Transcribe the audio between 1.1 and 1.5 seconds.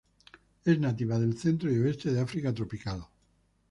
del